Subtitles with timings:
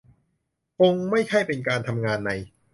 [0.79, 2.31] คงไม่ใช่เป็นการทำงานใน